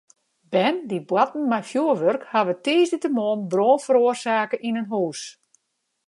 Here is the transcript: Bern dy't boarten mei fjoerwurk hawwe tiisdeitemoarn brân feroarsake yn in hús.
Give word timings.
Bern 0.51 0.77
dy't 0.89 1.07
boarten 1.09 1.43
mei 1.51 1.67
fjoerwurk 1.69 2.23
hawwe 2.31 2.53
tiisdeitemoarn 2.65 3.43
brân 3.51 3.81
feroarsake 3.85 4.57
yn 4.67 4.79
in 4.81 4.89
hús. 4.93 5.21